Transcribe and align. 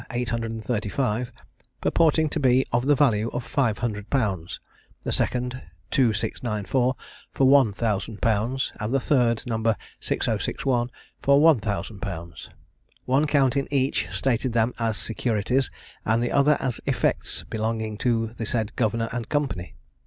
835, 0.09 1.31
purporting 1.79 2.27
to 2.29 2.39
be 2.39 2.65
of 2.73 2.87
the 2.87 2.95
value 2.95 3.29
of 3.33 3.43
five 3.43 3.77
hundred 3.77 4.09
pounds; 4.09 4.59
the 5.03 5.11
second, 5.11 5.61
2694, 5.91 6.95
for 7.31 7.47
one 7.47 7.71
thousand 7.71 8.19
pounds; 8.19 8.71
and 8.79 8.91
the 8.91 8.99
third, 8.99 9.43
No. 9.45 9.75
6061, 9.99 10.89
for 11.21 11.39
one 11.39 11.59
thousand 11.59 11.99
pounds. 12.01 12.49
One 13.05 13.27
count 13.27 13.55
in 13.55 13.67
each 13.71 14.07
stated 14.09 14.53
them 14.53 14.73
as 14.79 14.97
securities, 14.97 15.69
and 16.03 16.23
the 16.23 16.31
other 16.31 16.57
as 16.59 16.81
effects 16.87 17.45
belonging 17.47 17.99
to 17.99 18.33
the 18.37 18.47
said 18.47 18.75
Governor 18.75 19.07
and 19.11 19.29
Company. 19.29 19.75